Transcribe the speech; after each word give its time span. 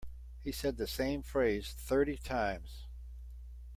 He 0.43 0.51
said 0.51 0.77
the 0.77 0.87
same 0.87 1.21
phrase 1.21 1.73
thirty 1.77 2.17
times. 2.17 2.87